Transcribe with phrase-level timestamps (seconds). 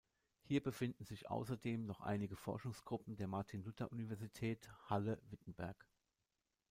[0.41, 5.85] Hier befinden sich außerdem noch einige Forschungsgruppen der Martin-Luther-Universität Halle-Wittenberg.